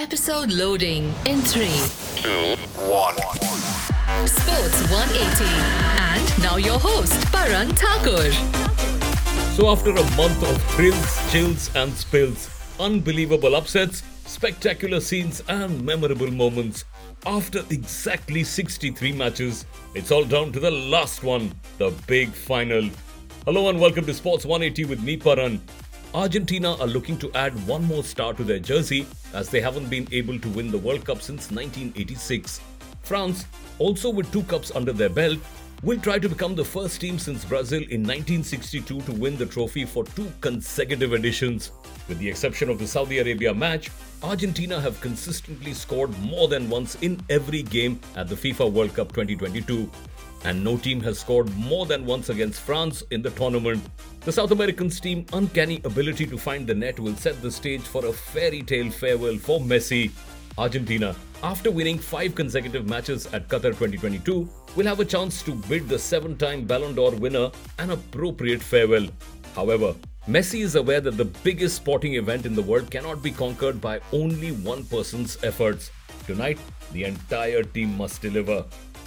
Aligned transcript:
Episode 0.00 0.50
loading 0.50 1.12
in 1.26 1.42
3. 1.42 1.66
two, 2.16 2.56
one. 2.88 3.14
Sports 4.26 4.80
180. 4.90 5.44
And 6.00 6.42
now 6.42 6.56
your 6.56 6.78
host, 6.78 7.22
Paran 7.30 7.68
Thakur. 7.74 8.32
So, 9.52 9.68
after 9.68 9.90
a 9.90 10.02
month 10.16 10.42
of 10.42 10.62
thrills, 10.72 11.30
chills, 11.30 11.70
and 11.76 11.92
spills, 11.92 12.48
unbelievable 12.80 13.54
upsets, 13.54 14.02
spectacular 14.24 15.00
scenes, 15.00 15.42
and 15.48 15.84
memorable 15.84 16.30
moments, 16.30 16.86
after 17.26 17.58
exactly 17.68 18.42
63 18.42 19.12
matches, 19.12 19.66
it's 19.94 20.10
all 20.10 20.24
down 20.24 20.50
to 20.52 20.60
the 20.60 20.70
last 20.70 21.22
one, 21.22 21.52
the 21.76 21.90
big 22.06 22.30
final. 22.30 22.88
Hello 23.44 23.68
and 23.68 23.78
welcome 23.78 24.06
to 24.06 24.14
Sports 24.14 24.46
180 24.46 24.86
with 24.86 25.02
me, 25.02 25.18
Paran. 25.18 25.60
Argentina 26.12 26.74
are 26.80 26.88
looking 26.88 27.16
to 27.18 27.32
add 27.34 27.54
one 27.68 27.84
more 27.84 28.02
star 28.02 28.34
to 28.34 28.42
their 28.42 28.58
jersey 28.58 29.06
as 29.32 29.48
they 29.48 29.60
haven't 29.60 29.88
been 29.88 30.08
able 30.10 30.40
to 30.40 30.48
win 30.48 30.68
the 30.68 30.78
World 30.78 31.04
Cup 31.04 31.22
since 31.22 31.52
1986. 31.52 32.60
France, 33.02 33.44
also 33.78 34.10
with 34.10 34.30
two 34.32 34.42
cups 34.42 34.72
under 34.74 34.92
their 34.92 35.08
belt, 35.08 35.38
will 35.82 35.98
try 35.98 36.18
to 36.18 36.28
become 36.28 36.54
the 36.54 36.64
first 36.64 37.00
team 37.00 37.18
since 37.18 37.44
Brazil 37.44 37.80
in 37.82 38.02
1962 38.02 39.00
to 39.00 39.12
win 39.12 39.36
the 39.36 39.46
trophy 39.46 39.86
for 39.86 40.04
two 40.04 40.30
consecutive 40.40 41.14
editions. 41.14 41.72
With 42.06 42.18
the 42.18 42.28
exception 42.28 42.68
of 42.68 42.78
the 42.78 42.86
Saudi 42.86 43.18
Arabia 43.18 43.54
match, 43.54 43.90
Argentina 44.22 44.78
have 44.78 45.00
consistently 45.00 45.72
scored 45.72 46.16
more 46.20 46.48
than 46.48 46.68
once 46.68 46.96
in 46.96 47.18
every 47.30 47.62
game 47.62 47.98
at 48.14 48.28
the 48.28 48.34
FIFA 48.34 48.70
World 48.70 48.94
Cup 48.94 49.08
2022 49.12 49.90
and 50.44 50.62
no 50.62 50.76
team 50.76 51.00
has 51.00 51.18
scored 51.18 51.54
more 51.56 51.86
than 51.86 52.04
once 52.06 52.28
against 52.28 52.60
France 52.60 53.02
in 53.10 53.22
the 53.22 53.30
tournament. 53.30 53.82
The 54.20 54.32
South 54.32 54.50
Americans' 54.50 55.00
team 55.00 55.24
uncanny 55.32 55.80
ability 55.84 56.26
to 56.26 56.38
find 56.38 56.66
the 56.66 56.74
net 56.74 56.98
will 56.98 57.16
set 57.16 57.40
the 57.42 57.50
stage 57.50 57.82
for 57.82 58.04
a 58.06 58.12
fairy 58.12 58.62
tale 58.62 58.90
farewell 58.90 59.36
for 59.36 59.60
Messi. 59.60 60.10
Argentina, 60.58 61.14
after 61.42 61.70
winning 61.70 61.98
five 61.98 62.34
consecutive 62.34 62.86
matches 62.88 63.26
at 63.32 63.48
Qatar 63.48 63.70
2022, 63.70 64.48
will 64.76 64.86
have 64.86 65.00
a 65.00 65.04
chance 65.04 65.42
to 65.42 65.54
bid 65.54 65.88
the 65.88 65.98
seven 65.98 66.36
time 66.36 66.64
Ballon 66.64 66.94
d'Or 66.94 67.12
winner 67.12 67.50
an 67.78 67.90
appropriate 67.90 68.62
farewell. 68.62 69.08
However, 69.54 69.94
Messi 70.28 70.60
is 70.60 70.74
aware 70.74 71.00
that 71.00 71.16
the 71.16 71.24
biggest 71.24 71.76
sporting 71.76 72.14
event 72.14 72.44
in 72.44 72.54
the 72.54 72.62
world 72.62 72.90
cannot 72.90 73.22
be 73.22 73.30
conquered 73.30 73.80
by 73.80 74.00
only 74.12 74.52
one 74.52 74.84
person's 74.84 75.42
efforts. 75.42 75.90
Tonight, 76.26 76.58
the 76.92 77.04
entire 77.04 77.62
team 77.62 77.96
must 77.96 78.20
deliver. 78.20 78.64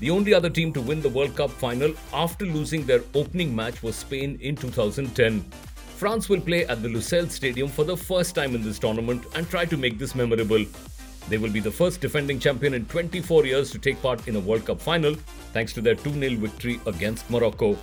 The 0.00 0.10
only 0.10 0.34
other 0.34 0.50
team 0.50 0.72
to 0.72 0.80
win 0.80 1.00
the 1.00 1.08
World 1.08 1.36
Cup 1.36 1.50
final 1.50 1.94
after 2.12 2.44
losing 2.44 2.84
their 2.84 3.02
opening 3.14 3.54
match 3.54 3.82
was 3.82 3.96
Spain 3.96 4.36
in 4.42 4.56
2010. 4.56 5.42
France 5.96 6.28
will 6.28 6.40
play 6.40 6.66
at 6.66 6.82
the 6.82 6.88
Lusail 6.88 7.30
Stadium 7.30 7.68
for 7.68 7.84
the 7.84 7.96
first 7.96 8.34
time 8.34 8.54
in 8.54 8.62
this 8.62 8.78
tournament 8.78 9.24
and 9.34 9.48
try 9.48 9.64
to 9.64 9.76
make 9.76 9.98
this 9.98 10.14
memorable. 10.14 10.66
They 11.28 11.38
will 11.38 11.50
be 11.50 11.60
the 11.60 11.70
first 11.70 12.00
defending 12.00 12.38
champion 12.38 12.74
in 12.74 12.86
24 12.86 13.46
years 13.46 13.70
to 13.72 13.78
take 13.78 14.00
part 14.00 14.28
in 14.28 14.36
a 14.36 14.40
World 14.40 14.64
Cup 14.66 14.80
final 14.80 15.14
thanks 15.52 15.72
to 15.72 15.80
their 15.80 15.96
2 15.96 16.12
0 16.12 16.36
victory 16.36 16.80
against 16.86 17.28
Morocco. 17.30 17.76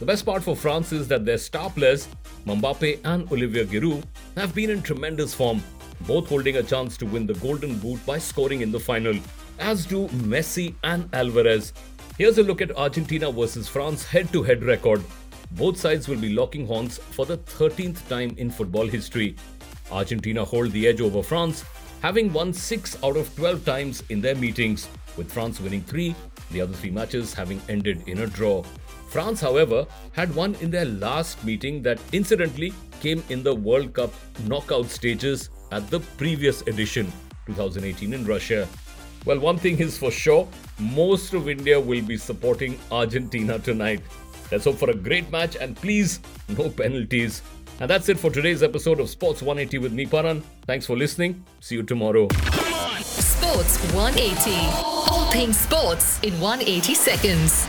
The 0.00 0.06
best 0.06 0.24
part 0.24 0.42
for 0.42 0.56
France 0.56 0.92
is 0.92 1.08
that 1.08 1.24
their 1.24 1.38
star 1.38 1.70
players, 1.70 2.08
Mbappe 2.46 3.00
and 3.04 3.30
Olivier 3.30 3.64
Giroud, 3.64 4.02
have 4.36 4.54
been 4.54 4.70
in 4.70 4.82
tremendous 4.82 5.34
form, 5.34 5.62
both 6.06 6.28
holding 6.28 6.56
a 6.56 6.62
chance 6.62 6.96
to 6.98 7.06
win 7.06 7.26
the 7.26 7.34
Golden 7.34 7.78
Boot 7.78 8.04
by 8.06 8.18
scoring 8.18 8.62
in 8.62 8.72
the 8.72 8.80
final, 8.80 9.18
as 9.58 9.84
do 9.86 10.08
Messi 10.08 10.74
and 10.84 11.08
Alvarez. 11.12 11.72
Here's 12.16 12.38
a 12.38 12.42
look 12.42 12.60
at 12.60 12.76
Argentina 12.76 13.30
versus 13.30 13.68
France 13.68 14.04
head 14.04 14.32
to 14.32 14.42
head 14.42 14.62
record. 14.62 15.02
Both 15.52 15.78
sides 15.78 16.06
will 16.08 16.18
be 16.18 16.32
locking 16.32 16.66
horns 16.66 16.98
for 16.98 17.26
the 17.26 17.38
13th 17.38 18.06
time 18.08 18.34
in 18.36 18.50
football 18.50 18.86
history. 18.86 19.36
Argentina 19.90 20.44
hold 20.44 20.70
the 20.72 20.86
edge 20.86 21.00
over 21.00 21.22
France, 21.22 21.64
having 22.00 22.32
won 22.32 22.52
6 22.52 22.96
out 23.04 23.16
of 23.16 23.34
12 23.36 23.64
times 23.64 24.02
in 24.08 24.20
their 24.20 24.34
meetings, 24.34 24.88
with 25.16 25.30
France 25.30 25.60
winning 25.60 25.82
3, 25.82 26.14
the 26.50 26.60
other 26.60 26.72
3 26.72 26.90
matches 26.90 27.34
having 27.34 27.60
ended 27.68 28.02
in 28.08 28.20
a 28.20 28.26
draw. 28.26 28.62
France, 29.08 29.40
however, 29.40 29.86
had 30.12 30.34
won 30.34 30.54
in 30.60 30.70
their 30.70 30.84
last 30.84 31.42
meeting 31.44 31.82
that 31.82 32.00
incidentally 32.12 32.72
came 33.00 33.22
in 33.28 33.42
the 33.42 33.54
World 33.54 33.92
Cup 33.92 34.12
knockout 34.46 34.86
stages 34.86 35.50
at 35.72 35.88
the 35.90 36.00
previous 36.16 36.62
edition, 36.62 37.12
2018 37.46 38.14
in 38.14 38.24
Russia. 38.24 38.68
Well, 39.26 39.38
one 39.38 39.58
thing 39.58 39.78
is 39.78 39.98
for 39.98 40.10
sure, 40.10 40.48
most 40.78 41.34
of 41.34 41.48
India 41.48 41.78
will 41.78 42.02
be 42.02 42.16
supporting 42.16 42.78
Argentina 42.90 43.58
tonight. 43.58 44.00
Let's 44.50 44.64
hope 44.64 44.76
for 44.76 44.90
a 44.90 44.94
great 44.94 45.30
match 45.30 45.56
and 45.56 45.76
please, 45.76 46.20
no 46.48 46.70
penalties. 46.70 47.42
And 47.80 47.88
that's 47.88 48.10
it 48.10 48.18
for 48.18 48.30
today's 48.30 48.62
episode 48.62 49.00
of 49.00 49.08
Sports 49.08 49.40
180 49.40 49.78
with 49.78 49.92
me, 49.92 50.04
Paran. 50.04 50.42
Thanks 50.66 50.84
for 50.84 50.96
listening. 50.96 51.42
See 51.60 51.76
you 51.76 51.82
tomorrow. 51.82 52.28
Sports 53.00 53.78
180. 53.94 54.50
All 54.84 55.30
things 55.32 55.58
sports 55.58 56.20
in 56.22 56.38
180 56.40 56.94
seconds. 56.94 57.66